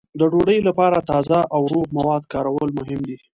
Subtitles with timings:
[0.19, 3.17] د ډوډۍ لپاره تازه او روغ مواد کارول مهم دي.